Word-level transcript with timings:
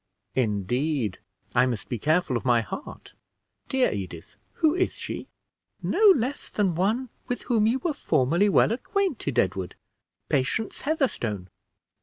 "Indeed! 0.33 1.19
I 1.53 1.67
must 1.67 1.87
be 1.87 1.99
careful 1.99 2.35
of 2.35 2.43
my 2.43 2.61
heart. 2.61 3.13
Dear 3.69 3.91
Edith, 3.93 4.35
who 4.53 4.73
is 4.73 4.95
she?" 4.95 5.27
"No 5.83 6.01
less 6.15 6.49
than 6.49 6.73
one 6.73 7.09
with 7.27 7.43
whom 7.43 7.67
you 7.67 7.77
were 7.77 7.93
formerly 7.93 8.49
well 8.49 8.71
acquainted, 8.71 9.37
Edward 9.37 9.75
Patience 10.27 10.81
Heatherstone." 10.81 11.49